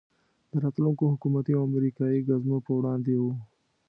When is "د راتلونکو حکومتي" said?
0.51-1.51